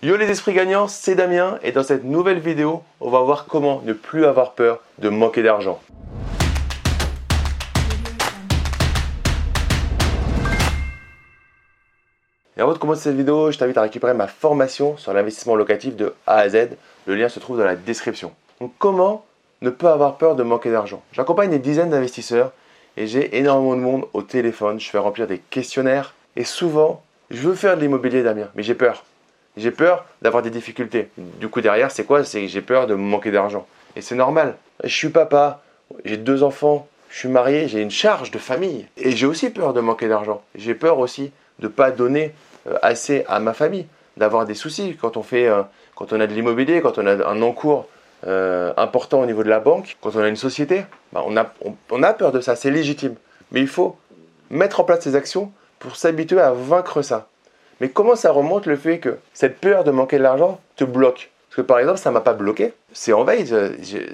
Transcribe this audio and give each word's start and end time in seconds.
Yo 0.00 0.16
les 0.16 0.30
esprits 0.30 0.52
gagnants, 0.52 0.86
c'est 0.86 1.16
Damien 1.16 1.58
et 1.64 1.72
dans 1.72 1.82
cette 1.82 2.04
nouvelle 2.04 2.38
vidéo, 2.38 2.84
on 3.00 3.10
va 3.10 3.18
voir 3.22 3.46
comment 3.46 3.82
ne 3.84 3.92
plus 3.92 4.26
avoir 4.26 4.52
peur 4.52 4.78
de 5.00 5.08
manquer 5.08 5.42
d'argent. 5.42 5.80
Et 12.56 12.60
avant 12.60 12.72
de 12.74 12.78
commencer 12.78 13.02
cette 13.02 13.16
vidéo, 13.16 13.50
je 13.50 13.58
t'invite 13.58 13.76
à 13.76 13.82
récupérer 13.82 14.14
ma 14.14 14.28
formation 14.28 14.96
sur 14.98 15.12
l'investissement 15.12 15.56
locatif 15.56 15.96
de 15.96 16.14
A 16.28 16.36
à 16.36 16.48
Z. 16.48 16.68
Le 17.06 17.16
lien 17.16 17.28
se 17.28 17.40
trouve 17.40 17.58
dans 17.58 17.64
la 17.64 17.74
description. 17.74 18.30
Donc 18.60 18.72
comment 18.78 19.24
ne 19.62 19.70
pas 19.70 19.92
avoir 19.92 20.16
peur 20.16 20.36
de 20.36 20.44
manquer 20.44 20.70
d'argent? 20.70 21.02
J'accompagne 21.10 21.50
des 21.50 21.58
dizaines 21.58 21.90
d'investisseurs 21.90 22.52
et 22.96 23.08
j'ai 23.08 23.36
énormément 23.36 23.74
de 23.74 23.80
monde 23.80 24.04
au 24.12 24.22
téléphone. 24.22 24.78
Je 24.78 24.88
fais 24.88 24.98
remplir 24.98 25.26
des 25.26 25.38
questionnaires 25.38 26.14
et 26.36 26.44
souvent, 26.44 27.02
je 27.32 27.40
veux 27.48 27.56
faire 27.56 27.74
de 27.74 27.80
l'immobilier 27.80 28.22
Damien, 28.22 28.46
mais 28.54 28.62
j'ai 28.62 28.76
peur. 28.76 29.02
J'ai 29.58 29.70
peur 29.70 30.04
d'avoir 30.22 30.42
des 30.42 30.50
difficultés. 30.50 31.08
Du 31.16 31.48
coup, 31.48 31.60
derrière, 31.60 31.90
c'est 31.90 32.04
quoi? 32.04 32.24
C'est 32.24 32.48
j'ai 32.48 32.62
peur 32.62 32.86
de 32.86 32.94
manquer 32.94 33.30
d'argent. 33.30 33.66
Et 33.96 34.00
c'est 34.00 34.14
normal. 34.14 34.56
Je 34.84 34.94
suis 34.94 35.08
papa, 35.08 35.62
j'ai 36.04 36.16
deux 36.16 36.42
enfants, 36.42 36.86
je 37.10 37.18
suis 37.18 37.28
marié, 37.28 37.68
j'ai 37.68 37.80
une 37.80 37.90
charge 37.90 38.30
de 38.30 38.38
famille. 38.38 38.86
Et 38.96 39.12
j'ai 39.12 39.26
aussi 39.26 39.50
peur 39.50 39.72
de 39.72 39.80
manquer 39.80 40.08
d'argent. 40.08 40.42
J'ai 40.54 40.74
peur 40.74 40.98
aussi 40.98 41.32
de 41.58 41.66
ne 41.66 41.68
pas 41.68 41.90
donner 41.90 42.32
euh, 42.68 42.76
assez 42.82 43.24
à 43.28 43.40
ma 43.40 43.52
famille, 43.52 43.86
d'avoir 44.16 44.46
des 44.46 44.54
soucis 44.54 44.96
quand 45.00 45.16
on, 45.16 45.22
fait, 45.22 45.48
euh, 45.48 45.62
quand 45.94 46.12
on 46.12 46.20
a 46.20 46.26
de 46.26 46.34
l'immobilier, 46.34 46.80
quand 46.80 46.98
on 46.98 47.06
a 47.06 47.26
un 47.26 47.42
encours 47.42 47.88
euh, 48.26 48.72
important 48.76 49.20
au 49.20 49.26
niveau 49.26 49.42
de 49.42 49.48
la 49.48 49.60
banque, 49.60 49.96
quand 50.00 50.14
on 50.14 50.20
a 50.20 50.28
une 50.28 50.36
société. 50.36 50.84
Bah, 51.12 51.24
on, 51.26 51.36
a, 51.36 51.52
on 51.90 52.02
a 52.02 52.12
peur 52.12 52.30
de 52.30 52.40
ça, 52.40 52.54
c'est 52.54 52.70
légitime. 52.70 53.14
Mais 53.50 53.60
il 53.60 53.68
faut 53.68 53.96
mettre 54.50 54.80
en 54.80 54.84
place 54.84 55.00
ces 55.00 55.16
actions 55.16 55.52
pour 55.78 55.96
s'habituer 55.96 56.40
à 56.40 56.52
vaincre 56.52 57.02
ça. 57.02 57.28
Mais 57.80 57.88
comment 57.88 58.16
ça 58.16 58.32
remonte 58.32 58.66
le 58.66 58.76
fait 58.76 58.98
que 58.98 59.18
cette 59.34 59.58
peur 59.58 59.84
de 59.84 59.90
manquer 59.90 60.18
de 60.18 60.22
l'argent 60.22 60.60
te 60.76 60.84
bloque? 60.84 61.30
Parce 61.48 61.56
que 61.56 61.62
par 61.62 61.78
exemple, 61.78 61.98
ça 61.98 62.10
ne 62.10 62.14
m'a 62.14 62.20
pas 62.20 62.34
bloqué. 62.34 62.72
C'est 62.92 63.12
en 63.12 63.24
veille. 63.24 63.48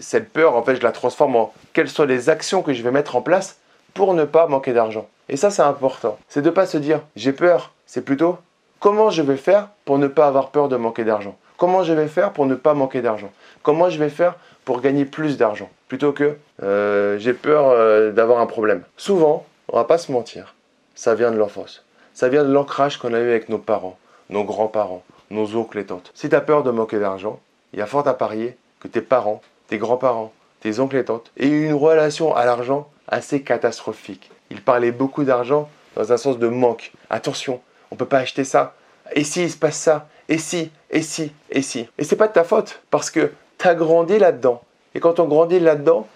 Cette 0.01 0.31
peur, 0.31 0.57
en 0.57 0.63
fait, 0.63 0.77
je 0.77 0.83
la 0.83 0.93
transforme 0.93 1.37
en 1.37 1.53
quelles 1.73 1.89
sont 1.89 2.05
les 2.05 2.29
actions 2.29 2.63
que 2.63 2.73
je 2.73 2.83
vais 2.83 2.91
mettre 2.91 3.17
en 3.17 3.23
place 3.23 3.59
pour 3.95 4.15
ne 4.15 4.25
pas 4.25 4.47
manquer 4.47 4.73
d'argent? 4.73 5.09
Et 5.29 5.37
ça, 5.37 5.51
c'est 5.51 5.63
important. 5.63 6.19
C'est 6.29 6.43
de 6.43 6.51
ne 6.51 6.55
pas 6.55 6.67
se 6.67 6.79
dire 6.79 7.01
j'ai 7.17 7.33
peur. 7.33 7.73
C'est 7.87 8.05
plutôt 8.05 8.39
comment 8.81 9.11
je 9.11 9.23
vais 9.23 9.37
faire 9.37 9.69
pour 9.85 9.99
ne 9.99 10.09
pas 10.09 10.27
avoir 10.27 10.51
peur 10.51 10.69
de 10.69 10.77
manquer 10.77 11.05
d'argent? 11.05 11.37
Comment 11.57 11.85
je 11.85 11.93
vais 11.93 12.09
faire 12.09 12.33
pour 12.33 12.47
ne 12.47 12.55
pas 12.55 12.75
manquer 12.75 13.01
d'argent? 13.01 13.31
Comment 13.63 13.89
je 13.89 13.99
vais 13.99 14.09
faire 14.09 14.35
pour 14.65 14.81
gagner 14.81 15.05
plus 15.05 15.39
d'argent? 15.39 15.71
Plutôt 15.89 16.13
que 16.13 16.37
euh, 16.63 17.19
j'ai 17.19 17.33
peur 17.33 17.69
euh, 17.69 18.11
d'avoir 18.11 18.41
un 18.41 18.47
problème. 18.47 18.83
Souvent, 18.97 19.47
on 19.69 19.77
va 19.77 19.85
pas 19.85 19.99
se 19.99 20.11
mentir, 20.11 20.55
ça 20.95 21.15
vient 21.15 21.31
de 21.31 21.37
l'enfance. 21.37 21.84
Ça 22.15 22.29
vient 22.29 22.45
de 22.45 22.53
l'ancrage 22.53 22.99
qu'on 22.99 23.13
a 23.13 23.19
eu 23.19 23.29
avec 23.29 23.49
nos 23.49 23.59
parents, 23.59 23.99
nos 24.31 24.45
grands-parents, 24.45 25.03
nos 25.31 25.57
oncles 25.57 25.81
et 25.81 25.87
tantes. 25.87 26.13
Si 26.15 26.29
tu 26.29 26.37
as 26.37 26.41
peur 26.41 26.63
de 26.63 26.71
manquer 26.71 27.01
d'argent, 27.01 27.41
il 27.73 27.81
y 27.81 27.83
a 27.83 27.87
fort 27.87 28.07
à 28.07 28.15
parier 28.15 28.57
que 28.79 28.87
tes 28.87 29.01
parents, 29.01 29.43
tes 29.67 29.79
grands-parents, 29.79 30.33
tes 30.61 30.79
oncles 30.79 30.99
et 30.99 31.05
tantes 31.05 31.33
aient 31.37 31.49
eu 31.49 31.67
une 31.67 31.75
relation 31.75 32.33
à 32.37 32.45
l'argent 32.45 32.89
assez 33.09 33.43
catastrophique. 33.43 34.31
Ils 34.51 34.63
parlaient 34.63 34.93
beaucoup 34.93 35.25
d'argent 35.25 35.69
dans 35.97 36.13
un 36.13 36.17
sens 36.17 36.39
de 36.39 36.47
manque. 36.47 36.93
Attention, 37.11 37.61
on 37.91 37.97
ne 37.97 37.99
peut 37.99 38.07
pas 38.07 38.19
acheter 38.19 38.45
ça. 38.45 38.75
Et 39.13 39.25
si 39.25 39.43
il 39.43 39.51
se 39.51 39.57
passe 39.57 39.77
ça? 39.77 40.07
Et 40.29 40.39
si? 40.39 40.71
Et 40.91 41.03
si? 41.03 41.33
Et 41.51 41.63
si? 41.63 41.89
Et 41.99 42.05
c'est 42.05 42.15
pas 42.15 42.29
de 42.29 42.33
ta 42.33 42.45
faute 42.45 42.81
parce 42.93 43.11
que 43.11 43.33
tu 43.59 43.67
as 43.67 43.75
grandi 43.75 44.21
là-dedans. 44.21 44.63
Et 44.95 45.01
quand 45.01 45.19
on 45.19 45.25
grandit 45.25 45.59
là-dedans, 45.59 46.07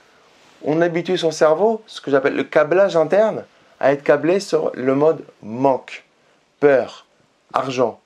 on 0.65 0.81
habitue 0.81 1.19
son 1.19 1.33
cerveau, 1.33 1.83
ce 1.87 2.01
que 2.01 2.13
j'appelle 2.13 2.37
le 2.37 2.45
câblage 2.45 2.97
interne, 2.97 3.45
à 3.81 3.93
être 3.93 4.03
câblé 4.03 4.41
sur 4.41 4.71
le 4.75 4.95
mode 4.95 5.25
manque, 5.43 6.05
peur, 6.61 7.07
argent. 7.53 8.01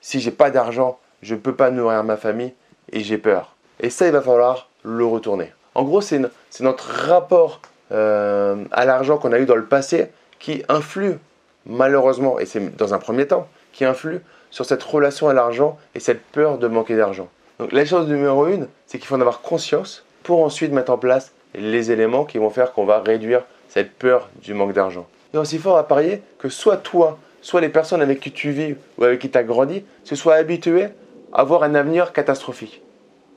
Si 0.00 0.20
j'ai 0.20 0.30
pas 0.30 0.50
d'argent, 0.50 0.98
je 1.22 1.34
ne 1.34 1.40
peux 1.40 1.54
pas 1.54 1.70
nourrir 1.70 2.04
ma 2.04 2.16
famille 2.16 2.54
et 2.92 3.00
j'ai 3.00 3.18
peur. 3.18 3.54
Et 3.80 3.90
ça, 3.90 4.06
il 4.06 4.12
va 4.12 4.22
falloir 4.22 4.68
le 4.82 5.04
retourner. 5.04 5.52
En 5.74 5.84
gros, 5.84 6.00
c'est 6.00 6.20
notre 6.60 6.88
rapport 7.06 7.60
euh, 7.92 8.64
à 8.70 8.84
l'argent 8.84 9.18
qu'on 9.18 9.32
a 9.32 9.38
eu 9.38 9.46
dans 9.46 9.56
le 9.56 9.66
passé 9.66 10.08
qui 10.38 10.62
influe, 10.68 11.18
malheureusement, 11.66 12.38
et 12.38 12.46
c'est 12.46 12.76
dans 12.76 12.94
un 12.94 12.98
premier 12.98 13.26
temps, 13.26 13.48
qui 13.72 13.84
influe 13.84 14.20
sur 14.50 14.64
cette 14.64 14.82
relation 14.82 15.28
à 15.28 15.34
l'argent 15.34 15.78
et 15.94 16.00
cette 16.00 16.22
peur 16.22 16.58
de 16.58 16.68
manquer 16.68 16.96
d'argent. 16.96 17.28
Donc 17.58 17.72
la 17.72 17.84
chose 17.84 18.08
numéro 18.08 18.46
une, 18.46 18.68
c'est 18.86 18.98
qu'il 18.98 19.06
faut 19.06 19.16
en 19.16 19.20
avoir 19.20 19.40
conscience 19.40 20.04
pour 20.22 20.42
ensuite 20.42 20.72
mettre 20.72 20.92
en 20.92 20.98
place 20.98 21.32
les 21.54 21.90
éléments 21.90 22.24
qui 22.24 22.38
vont 22.38 22.50
faire 22.50 22.72
qu'on 22.72 22.84
va 22.84 23.00
réduire 23.00 23.42
cette 23.68 23.92
peur 23.92 24.28
du 24.42 24.54
manque 24.54 24.72
d'argent. 24.72 25.06
Il 25.32 25.36
est 25.36 25.40
aussi 25.40 25.58
fort 25.58 25.76
à 25.76 25.86
parier 25.86 26.22
que 26.38 26.48
soit 26.48 26.78
toi, 26.78 27.18
soit 27.42 27.60
les 27.60 27.68
personnes 27.68 28.02
avec 28.02 28.20
qui 28.20 28.32
tu 28.32 28.50
vis 28.50 28.76
ou 28.96 29.04
avec 29.04 29.20
qui 29.20 29.30
tu 29.30 29.38
as 29.38 29.44
grandi, 29.44 29.84
se 30.04 30.16
soient 30.16 30.34
habitués 30.34 30.88
à 31.32 31.40
avoir 31.40 31.62
un 31.62 31.74
avenir 31.74 32.12
catastrophique. 32.12 32.82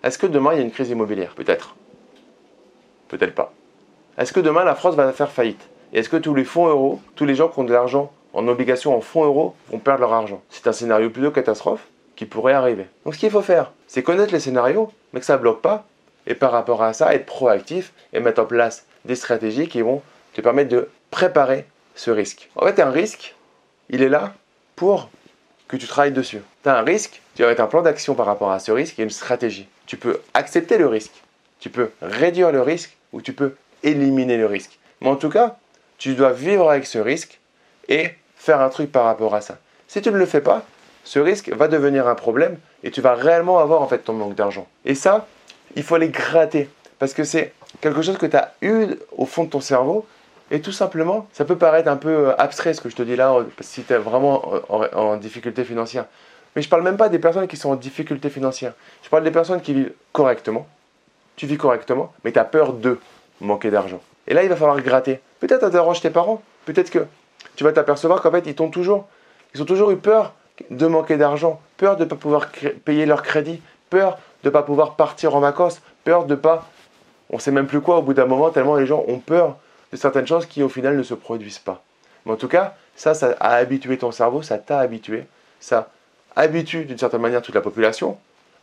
Est-ce 0.03 0.18
que 0.18 0.28
demain 0.28 0.53
il 0.53 0.58
y 0.58 0.62
a 0.62 0.64
une 0.64 0.72
crise 0.72 0.90
immobilière? 0.90 1.34
Peut-être. 1.36 1.75
Peut-être 3.09 3.36
pas. 3.36 3.53
Est-ce 4.18 4.34
que 4.34 4.40
demain 4.40 4.64
la 4.64 4.75
France 4.75 4.96
va 4.96 5.12
faire 5.12 5.31
faillite? 5.31 5.69
Et 5.94 6.00
est-ce 6.00 6.09
que 6.09 6.18
tous 6.18 6.34
les 6.34 6.46
fonds 6.46 6.68
euros, 6.68 7.02
tous 7.16 7.25
les 7.25 7.36
gens 7.36 7.50
qui 7.50 7.59
ont 7.59 7.63
de 7.63 7.74
l'argent 7.74 8.12
en 8.34 8.48
obligation 8.48 8.96
en 8.96 9.02
fonds 9.02 9.25
euros 9.25 9.56
vont 9.69 9.80
perdre 9.80 10.02
leur 10.02 10.13
argent? 10.13 10.42
C'est 10.50 10.68
un 10.68 10.72
scénario 10.72 11.09
plutôt 11.09 11.31
catastrophe 11.31 11.86
qui 12.16 12.25
pourrait 12.25 12.53
arriver. 12.53 12.88
Donc 13.03 13.16
ce 13.16 13.19
qu'il 13.19 13.30
faut 13.30 13.42
faire, 13.42 13.72
c'est 13.88 14.03
connaître 14.03 14.31
les 14.31 14.40
scénarios, 14.40 14.92
mais 15.12 15.19
que 15.19 15.25
ça 15.25 15.38
ne 15.38 15.42
bloque 15.42 15.62
pas, 15.62 15.86
et 16.28 16.36
par 16.36 16.52
rapport 16.52 16.84
à 16.84 16.94
ça, 16.94 17.13
être 17.13 17.25
proactif 17.25 17.94
et 18.13 18.19
mettre 18.19 18.42
en 18.42 18.46
place 18.46 18.86
des 19.06 19.16
stratégies 19.16 19.68
qui 19.68 19.81
vont 19.81 20.02
te 20.34 20.42
permettre 20.42 20.69
de 20.69 20.90
préparer 21.09 21.66
ce 21.96 22.12
risque. 22.12 22.50
En 22.56 22.66
fait, 22.66 22.80
un 22.80 22.92
risque, 22.92 23.36
il 23.90 24.02
est 24.02 24.09
là 24.09 24.34
pour 24.75 25.09
que 25.68 25.78
tu 25.78 25.88
travailles 25.88 26.12
dessus. 26.12 26.42
Tu 26.64 26.69
as 26.69 26.78
un 26.78 26.84
risque, 26.84 27.22
tu 27.36 27.44
as 27.44 27.50
un 27.50 27.68
plan 27.68 27.81
d'action 27.81 28.16
par 28.16 28.25
rapport 28.25 28.52
à 28.52 28.59
ce 28.59 28.72
risque 28.72 29.00
et 29.00 29.03
une 29.03 29.09
stratégie. 29.09 29.68
Tu 29.86 29.97
peux 29.97 30.22
accepter 30.34 30.78
le 30.78 30.88
risque, 30.88 31.24
tu 31.59 31.69
peux 31.69 31.92
réduire 32.02 32.52
le 32.52 32.62
risque 32.62 32.96
ou 33.14 33.22
tu 33.22 33.34
peux 33.34 33.56
éliminer 33.84 34.38
le 34.38 34.46
risque. 34.46 34.80
Mais 35.02 35.09
en 35.09 35.16
tout 35.16 35.30
cas, 35.30 35.58
tu 35.97 36.14
dois 36.14 36.31
vivre 36.31 36.69
avec 36.69 36.86
ce 36.86 36.98
risque 36.98 37.40
et 37.88 38.12
faire 38.36 38.62
un 38.62 38.69
truc 38.69 38.92
par 38.92 39.06
rapport 39.06 39.36
à 39.36 39.42
ça. 39.42 39.58
Si 39.88 40.02
tu 40.02 40.12
ne 40.12 40.18
le 40.18 40.25
fais 40.25 40.42
pas, 40.42 40.66
ce 41.03 41.19
risque 41.19 41.50
va 41.50 41.68
devenir 41.68 42.08
un 42.08 42.16
problème 42.16 42.58
et 42.84 42.92
tu 42.92 43.02
vas 43.02 43.16
réellement 43.16 43.59
avoir 43.59 43.81
en 43.81 43.88
fait 43.88 44.00
ton 44.00 44.13
manque 44.13 44.36
d'argent. 44.36 44.68
Et 44.86 44.96
ça, 44.96 45.28
il 45.75 45.84
faut 45.84 45.98
les 45.98 46.09
gratter 46.09 46.69
parce 47.00 47.13
que 47.13 47.24
c'est 47.24 47.53
quelque 47.81 48.02
chose 48.02 48.18
que 48.18 48.25
tu 48.25 48.36
as 48.36 48.53
eu 48.62 48.88
au 49.18 49.25
fond 49.25 49.44
de 49.44 49.50
ton 49.50 49.62
cerveau 49.62 50.06
et 50.51 50.59
tout 50.59 50.73
simplement, 50.73 51.28
ça 51.31 51.45
peut 51.45 51.57
paraître 51.57 51.89
un 51.89 51.95
peu 51.95 52.09
euh, 52.09 52.35
abstrait 52.38 52.73
ce 52.73 52.81
que 52.81 52.89
je 52.89 52.95
te 52.95 53.01
dis 53.01 53.16
là, 53.16 53.34
si 53.62 53.84
tu 53.84 53.94
es 53.94 53.97
vraiment 53.97 54.44
en, 54.69 55.16
difficulté 55.16 55.63
financière. 55.63 56.06
Mais 56.56 56.62
je 56.62 56.67
ne 56.67 56.69
parle 56.69 56.84
même 56.84 56.97
pas 56.97 57.07
des 57.07 57.19
personnes 57.19 57.47
qui 57.47 57.56
sont 57.56 57.69
en 57.69 57.75
difficulté 57.78 58.29
financière. 58.29 58.73
Je 59.01 59.09
parle 59.09 59.23
des 59.23 59.31
personnes 59.31 59.62
qui 59.62 59.73
vivent 59.73 59.94
correctement. 60.12 60.67
Tu 61.38 61.45
vis 61.45 61.56
correctement, 61.56 62.13
mais 62.25 62.34
tu 62.34 62.39
as 62.39 62.44
peur 62.44 62.73
de 62.73 63.00
manquer 63.39 63.72
d'argent. 63.72 64.01
Et 64.28 64.34
là, 64.34 64.44
il 64.44 64.50
va 64.50 64.57
falloir 64.57 64.79
gratter. 64.81 65.22
Peut-être 65.39 65.62
ça 65.62 65.69
dérange 65.69 66.01
tes 66.01 66.09
parents. 66.09 66.41
Peut-être 66.66 66.91
que 66.91 67.06
tu 67.56 67.63
vas 67.63 67.72
t'apercevoir 67.72 68.22
qu'en 68.22 68.31
fait, 68.31 68.45
ils 68.45 68.53
t'ont 68.53 68.69
toujours, 68.69 69.07
ils 69.56 69.62
ont 69.62 69.66
toujours 69.66 69.91
eu 69.91 69.97
peur 69.97 70.33
de 70.69 70.85
manquer 70.85 71.16
d'argent, 71.16 71.62
peur 71.78 71.95
de 71.95 72.03
ne 72.03 72.09
pas 72.09 72.18
pouvoir 72.18 72.50
payer 72.83 73.06
leur 73.06 73.23
crédit, 73.23 73.62
peur 73.89 74.19
de 74.44 74.50
ne 74.50 74.51
pas 74.51 74.63
pouvoir 74.63 74.95
partir 74.95 75.33
en 75.33 75.39
vacances, 75.39 75.81
peur 76.03 76.25
de 76.25 76.35
ne 76.35 76.39
pas, 76.39 76.68
on 77.29 77.39
sait 77.39 77.51
même 77.51 77.68
plus 77.68 77.79
quoi 77.79 77.97
au 77.97 78.01
bout 78.01 78.13
d'un 78.13 78.25
moment, 78.25 78.50
tellement 78.50 78.75
les 78.75 78.85
gens 78.85 79.03
ont 79.07 79.19
peur 79.19 79.56
de 79.91 79.97
certaines 79.97 80.28
choses 80.28 80.46
qui 80.46 80.63
au 80.63 80.69
final 80.69 80.97
ne 80.97 81.03
se 81.03 81.13
produisent 81.13 81.59
pas. 81.59 81.84
Mais 82.25 82.31
en 82.31 82.38
tout 82.38 82.47
cas, 82.47 82.75
ça, 82.96 83.13
ça 83.13 83.35
a 83.40 83.56
habitué 83.56 83.97
ton 83.97 84.12
cerveau, 84.12 84.41
ça 84.41 84.57
t'a 84.57 84.79
habitué, 84.79 85.25
ça 85.59 85.90
habitue 86.35 86.85
d'une 86.85 86.97
certaine 86.97 87.22
manière 87.22 87.41
toute 87.41 87.56
la 87.56 87.62
population 87.62 88.18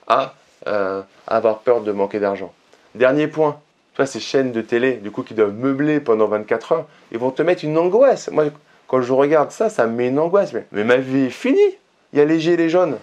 à, 0.06 0.34
euh, 0.66 1.02
avoir 1.26 1.58
peur 1.58 1.82
de 1.82 1.92
manquer 1.92 2.20
d'argent. 2.20 2.52
Dernier 2.94 3.28
point, 3.28 3.60
toi, 3.94 4.06
ces 4.06 4.20
chaînes 4.20 4.52
de 4.52 4.62
télé, 4.62 4.94
du 4.94 5.10
coup, 5.10 5.22
qui 5.22 5.34
doivent 5.34 5.52
meubler 5.52 6.00
pendant 6.00 6.26
24 6.26 6.72
heures, 6.72 6.86
ils 7.12 7.18
vont 7.18 7.30
te 7.30 7.42
mettre 7.42 7.64
une 7.64 7.76
angoisse. 7.76 8.30
Moi, 8.30 8.44
quand 8.86 9.02
je 9.02 9.12
regarde 9.12 9.50
ça, 9.50 9.68
ça 9.68 9.86
me 9.86 9.92
met 9.92 10.08
une 10.08 10.18
angoisse. 10.18 10.52
Mais, 10.52 10.66
mais 10.72 10.84
ma 10.84 10.96
vie 10.96 11.26
est 11.26 11.30
finie. 11.30 11.76
Il 12.12 12.18
y 12.18 12.22
a 12.22 12.24
les 12.24 12.40
gilets 12.40 12.70
jaunes. 12.70 12.96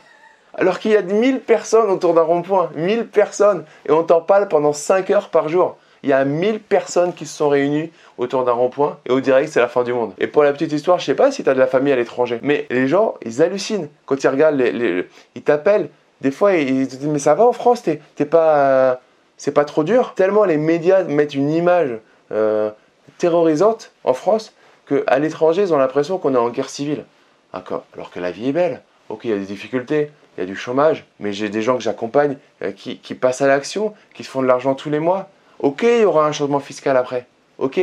Alors 0.55 0.79
qu'il 0.79 0.91
y 0.91 0.95
a 0.95 1.01
1000 1.01 1.41
personnes 1.41 1.91
autour 1.91 2.13
d'un 2.13 2.23
rond-point. 2.23 2.71
1000 2.75 3.07
personnes. 3.07 3.65
Et 3.87 3.91
on 3.91 4.03
t'en 4.03 4.21
parle 4.21 4.47
pendant 4.47 4.73
5 4.73 5.09
heures 5.11 5.29
par 5.29 5.49
jour 5.49 5.77
il 6.05 6.09
y 6.09 6.13
a 6.13 6.23
1000 6.23 6.59
personnes 6.59 7.13
qui 7.13 7.25
se 7.25 7.35
sont 7.35 7.49
réunies 7.49 7.91
autour 8.19 8.45
d'un 8.45 8.51
rond-point 8.51 8.99
et 9.07 9.11
au 9.11 9.19
direct 9.19 9.51
c'est 9.51 9.59
la 9.59 9.67
fin 9.67 9.83
du 9.83 9.91
monde. 9.91 10.13
Et 10.19 10.27
pour 10.27 10.43
la 10.43 10.53
petite 10.53 10.71
histoire, 10.71 10.99
je 10.99 11.05
sais 11.05 11.15
pas 11.15 11.31
si 11.31 11.43
tu 11.43 11.49
as 11.49 11.55
de 11.55 11.59
la 11.59 11.65
famille 11.65 11.91
à 11.91 11.95
l'étranger, 11.95 12.39
mais 12.43 12.67
les 12.69 12.87
gens, 12.87 13.15
ils 13.25 13.41
hallucinent 13.41 13.89
quand 14.05 14.23
ils 14.23 14.27
regardent, 14.27 14.61
ils 14.61 15.41
t'appellent. 15.41 15.89
Des 16.21 16.29
fois, 16.29 16.53
ils 16.53 16.87
te 16.87 16.95
disent 16.95 17.07
mais 17.07 17.19
ça 17.19 17.33
va 17.33 17.45
en 17.45 17.53
France, 17.53 17.81
t'es 17.81 18.25
pas, 18.25 19.01
c'est 19.37 19.51
pas 19.51 19.65
trop 19.65 19.83
dur. 19.83 20.13
Tellement 20.13 20.45
les 20.45 20.57
médias 20.57 21.03
mettent 21.05 21.33
une 21.33 21.49
image 21.49 21.97
euh, 22.31 22.69
terrorisante 23.17 23.91
en 24.03 24.13
France 24.13 24.53
qu'à 24.87 25.17
l'étranger, 25.17 25.63
ils 25.63 25.73
ont 25.73 25.77
l'impression 25.77 26.19
qu'on 26.19 26.35
est 26.35 26.37
en 26.37 26.49
guerre 26.49 26.69
civile. 26.69 27.03
Alors 27.51 28.11
que 28.11 28.19
la 28.19 28.29
vie 28.29 28.49
est 28.49 28.53
belle. 28.53 28.83
Ok, 29.09 29.21
il 29.23 29.31
y 29.31 29.33
a 29.33 29.37
des 29.37 29.45
difficultés, 29.45 30.11
il 30.37 30.41
y 30.41 30.43
a 30.43 30.45
du 30.45 30.55
chômage, 30.55 31.05
mais 31.19 31.33
j'ai 31.33 31.49
des 31.49 31.63
gens 31.63 31.77
que 31.77 31.83
j'accompagne 31.83 32.37
euh, 32.61 32.71
qui, 32.71 32.97
qui, 32.99 33.15
passent 33.15 33.41
à 33.41 33.47
l'action, 33.47 33.93
qui 34.13 34.23
se 34.23 34.29
font 34.29 34.41
de 34.41 34.47
l'argent 34.47 34.75
tous 34.75 34.89
les 34.89 34.99
mois. 34.99 35.29
Ok, 35.59 35.83
il 35.83 36.01
y 36.01 36.05
aura 36.05 36.25
un 36.27 36.31
changement 36.31 36.59
fiscal 36.59 36.97
après. 36.97 37.25
Ok, 37.57 37.79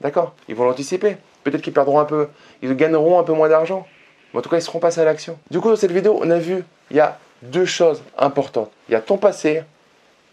d'accord, 0.00 0.34
ils 0.48 0.54
vont 0.54 0.64
l'anticiper. 0.64 1.16
Peut-être 1.44 1.62
qu'ils 1.62 1.72
perdront 1.72 2.00
un 2.00 2.04
peu, 2.04 2.28
ils 2.62 2.74
gagneront 2.74 3.18
un 3.18 3.22
peu 3.22 3.32
moins 3.32 3.48
d'argent. 3.48 3.86
Mais 4.32 4.38
en 4.38 4.42
tout 4.42 4.48
cas, 4.48 4.56
ils 4.56 4.62
seront 4.62 4.80
passés 4.80 5.00
à 5.00 5.04
l'action. 5.04 5.38
Du 5.50 5.60
coup, 5.60 5.68
dans 5.68 5.76
cette 5.76 5.92
vidéo, 5.92 6.18
on 6.20 6.30
a 6.30 6.38
vu, 6.38 6.64
il 6.90 6.96
y 6.96 7.00
a 7.00 7.18
deux 7.42 7.66
choses 7.66 8.02
importantes. 8.18 8.70
Il 8.88 8.92
y 8.92 8.94
a 8.96 9.00
ton 9.00 9.16
passé 9.16 9.62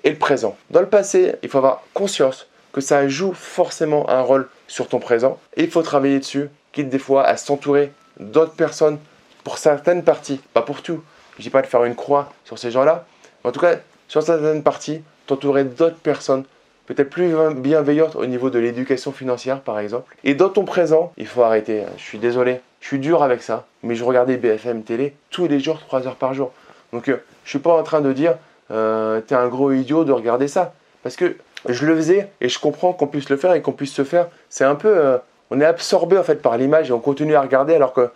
et 0.03 0.09
le 0.09 0.17
présent. 0.17 0.57
Dans 0.69 0.81
le 0.81 0.87
passé, 0.87 1.35
il 1.43 1.49
faut 1.49 1.59
avoir 1.59 1.83
conscience 1.93 2.47
que 2.73 2.81
ça 2.81 3.07
joue 3.07 3.33
forcément 3.33 4.09
un 4.09 4.21
rôle 4.21 4.49
sur 4.67 4.87
ton 4.87 4.99
présent 4.99 5.37
et 5.55 5.63
il 5.63 5.69
faut 5.69 5.83
travailler 5.83 6.19
dessus, 6.19 6.49
quitte 6.71 6.89
des 6.89 6.99
fois 6.99 7.23
à 7.25 7.37
s'entourer 7.37 7.91
d'autres 8.19 8.53
personnes 8.53 8.97
pour 9.43 9.57
certaines 9.57 10.03
parties, 10.03 10.39
pas 10.53 10.61
pour 10.61 10.81
tout. 10.81 11.03
Je 11.37 11.43
dis 11.43 11.49
pas 11.49 11.61
de 11.61 11.67
faire 11.67 11.83
une 11.83 11.95
croix 11.95 12.31
sur 12.45 12.57
ces 12.57 12.71
gens-là, 12.71 13.05
mais 13.43 13.49
en 13.49 13.51
tout 13.51 13.59
cas, 13.59 13.75
sur 14.07 14.23
certaines 14.23 14.63
parties, 14.63 15.01
t'entourer 15.27 15.63
d'autres 15.63 15.97
personnes 15.97 16.45
peut-être 16.85 17.09
plus 17.09 17.33
bienveillantes 17.55 18.15
au 18.15 18.25
niveau 18.25 18.49
de 18.49 18.59
l'éducation 18.59 19.11
financière 19.11 19.61
par 19.61 19.79
exemple. 19.79 20.15
Et 20.23 20.35
dans 20.35 20.49
ton 20.49 20.65
présent, 20.65 21.13
il 21.17 21.27
faut 21.27 21.41
arrêter. 21.43 21.83
Je 21.97 22.03
suis 22.03 22.19
désolé, 22.19 22.61
je 22.81 22.87
suis 22.87 22.99
dur 22.99 23.23
avec 23.23 23.41
ça, 23.41 23.65
mais 23.83 23.95
je 23.95 24.03
regardais 24.03 24.37
BFM 24.37 24.83
télé 24.83 25.15
tous 25.29 25.47
les 25.47 25.59
jours, 25.59 25.79
3 25.79 26.07
heures 26.07 26.15
par 26.15 26.33
jour. 26.33 26.51
Donc 26.93 27.03
je 27.05 27.13
euh, 27.13 27.23
je 27.43 27.49
suis 27.49 27.59
pas 27.59 27.73
en 27.73 27.83
train 27.83 28.01
de 28.01 28.13
dire 28.13 28.35
euh, 28.71 29.21
t'es 29.21 29.35
un 29.35 29.47
gros 29.47 29.71
idiot 29.71 30.03
de 30.03 30.11
regarder 30.11 30.47
ça. 30.47 30.73
Parce 31.03 31.15
que 31.15 31.35
je 31.67 31.85
le 31.85 31.95
faisais 31.95 32.29
et 32.41 32.49
je 32.49 32.59
comprends 32.59 32.93
qu'on 32.93 33.07
puisse 33.07 33.29
le 33.29 33.37
faire 33.37 33.53
et 33.53 33.61
qu'on 33.61 33.71
puisse 33.71 33.93
se 33.93 34.03
faire. 34.03 34.27
C'est 34.49 34.63
un 34.63 34.75
peu. 34.75 34.95
Euh, 34.95 35.17
on 35.49 35.59
est 35.59 35.65
absorbé 35.65 36.17
en 36.17 36.23
fait 36.23 36.41
par 36.41 36.57
l'image 36.57 36.89
et 36.89 36.93
on 36.93 36.99
continue 36.99 37.35
à 37.35 37.41
regarder 37.41 37.75
alors 37.75 37.93
que 37.93 38.09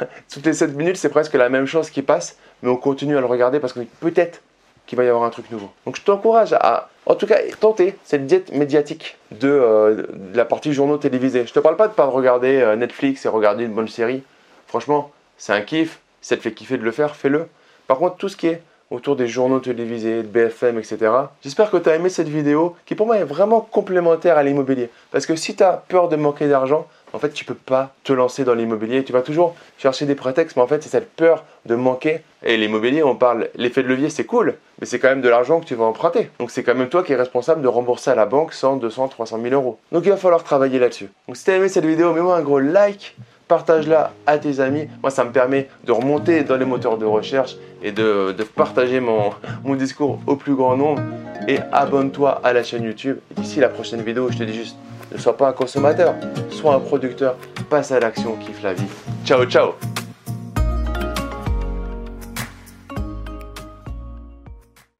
toutes 0.32 0.46
les 0.46 0.52
7 0.52 0.74
minutes 0.74 0.96
c'est 0.96 1.08
presque 1.08 1.34
la 1.34 1.48
même 1.48 1.66
chose 1.66 1.90
qui 1.90 2.02
passe, 2.02 2.36
mais 2.62 2.70
on 2.70 2.76
continue 2.76 3.16
à 3.16 3.20
le 3.20 3.26
regarder 3.26 3.60
parce 3.60 3.72
que 3.72 3.80
peut-être 4.00 4.40
qu'il 4.86 4.96
va 4.96 5.04
y 5.04 5.08
avoir 5.08 5.24
un 5.24 5.30
truc 5.30 5.50
nouveau. 5.50 5.70
Donc 5.86 5.96
je 5.96 6.02
t'encourage 6.02 6.52
à, 6.52 6.88
en 7.06 7.14
tout 7.14 7.26
cas, 7.26 7.38
tenter 7.60 7.96
cette 8.04 8.26
diète 8.26 8.52
médiatique 8.52 9.16
de, 9.30 9.48
euh, 9.48 10.02
la 10.34 10.44
partie 10.44 10.72
journaux 10.72 10.98
télévisés. 10.98 11.46
Je 11.46 11.52
te 11.52 11.60
parle 11.60 11.76
pas 11.76 11.88
de 11.88 11.94
pas 11.94 12.04
regarder 12.04 12.60
euh, 12.60 12.76
Netflix 12.76 13.24
et 13.24 13.28
regarder 13.28 13.64
une 13.64 13.72
bonne 13.72 13.88
série. 13.88 14.22
Franchement, 14.66 15.10
c'est 15.38 15.52
un 15.52 15.60
kiff. 15.60 15.98
Si 16.20 16.28
ça 16.28 16.36
te 16.36 16.42
fait 16.42 16.52
kiffer 16.52 16.78
de 16.78 16.84
le 16.84 16.92
faire, 16.92 17.16
fais-le. 17.16 17.46
Par 17.88 17.98
contre, 17.98 18.16
tout 18.16 18.28
ce 18.28 18.36
qui 18.36 18.46
est 18.46 18.62
autour 18.92 19.16
des 19.16 19.26
journaux 19.26 19.58
télévisés, 19.58 20.22
de 20.22 20.28
BFM, 20.28 20.78
etc. 20.78 21.10
J'espère 21.42 21.70
que 21.70 21.78
tu 21.78 21.88
as 21.88 21.96
aimé 21.96 22.10
cette 22.10 22.28
vidéo 22.28 22.76
qui 22.84 22.94
pour 22.94 23.06
moi 23.06 23.16
est 23.16 23.24
vraiment 23.24 23.60
complémentaire 23.60 24.36
à 24.36 24.42
l'immobilier. 24.42 24.90
Parce 25.10 25.26
que 25.26 25.34
si 25.34 25.56
tu 25.56 25.62
as 25.62 25.82
peur 25.88 26.08
de 26.08 26.16
manquer 26.16 26.46
d'argent, 26.46 26.86
en 27.12 27.18
fait, 27.18 27.30
tu 27.30 27.44
peux 27.44 27.54
pas 27.54 27.94
te 28.04 28.12
lancer 28.12 28.44
dans 28.44 28.54
l'immobilier. 28.54 29.04
Tu 29.04 29.12
vas 29.12 29.22
toujours 29.22 29.54
chercher 29.78 30.06
des 30.06 30.14
prétextes, 30.14 30.56
mais 30.56 30.62
en 30.62 30.66
fait, 30.66 30.82
c'est 30.82 30.88
cette 30.88 31.10
peur 31.10 31.44
de 31.66 31.74
manquer. 31.74 32.22
Et 32.42 32.56
l'immobilier, 32.56 33.02
on 33.02 33.14
parle, 33.14 33.48
l'effet 33.54 33.82
de 33.82 33.88
levier, 33.88 34.10
c'est 34.10 34.24
cool, 34.24 34.56
mais 34.80 34.86
c'est 34.86 34.98
quand 34.98 35.08
même 35.08 35.20
de 35.20 35.28
l'argent 35.28 35.60
que 35.60 35.66
tu 35.66 35.74
vas 35.74 35.84
emprunter. 35.84 36.30
Donc, 36.38 36.50
c'est 36.50 36.62
quand 36.62 36.74
même 36.74 36.88
toi 36.88 37.02
qui 37.02 37.12
es 37.12 37.16
responsable 37.16 37.62
de 37.62 37.68
rembourser 37.68 38.10
à 38.10 38.14
la 38.14 38.26
banque 38.26 38.52
100, 38.52 38.76
200, 38.76 39.08
300 39.08 39.40
000 39.42 39.54
euros. 39.54 39.78
Donc, 39.92 40.04
il 40.04 40.10
va 40.10 40.16
falloir 40.16 40.42
travailler 40.42 40.78
là-dessus. 40.78 41.08
Donc, 41.28 41.36
si 41.36 41.44
tu 41.44 41.50
as 41.50 41.56
aimé 41.56 41.68
cette 41.68 41.84
vidéo, 41.84 42.12
mets-moi 42.12 42.36
un 42.36 42.42
gros 42.42 42.60
like 42.60 43.14
partage-la 43.48 44.12
à 44.26 44.38
tes 44.38 44.60
amis. 44.60 44.88
Moi, 45.02 45.10
ça 45.10 45.24
me 45.24 45.30
permet 45.30 45.68
de 45.84 45.92
remonter 45.92 46.42
dans 46.42 46.56
les 46.56 46.64
moteurs 46.64 46.96
de 46.96 47.04
recherche 47.04 47.56
et 47.82 47.92
de, 47.92 48.34
partager 48.56 48.98
mon, 48.98 49.30
mon, 49.62 49.74
discours 49.74 50.20
au 50.26 50.36
plus 50.36 50.54
grand 50.54 50.74
nombre. 50.74 51.02
Et 51.48 51.58
abonne-toi 51.70 52.40
à 52.42 52.54
la 52.54 52.62
chaîne 52.62 52.84
YouTube. 52.84 53.18
D'ici 53.36 53.60
la 53.60 53.68
prochaine 53.68 54.00
vidéo, 54.00 54.30
je 54.30 54.38
te 54.38 54.44
dis 54.44 54.54
juste, 54.54 54.76
ne 55.12 55.18
sois 55.18 55.36
pas 55.36 55.48
un 55.48 55.52
consommateur, 55.52 56.14
sois 56.50 56.74
un 56.74 56.80
producteur, 56.80 57.36
passe 57.68 57.92
à 57.92 58.00
l'action, 58.00 58.36
kiffe 58.36 58.62
la 58.62 58.74
vie. 58.74 58.86
Ciao, 59.24 59.44
ciao 59.44 59.74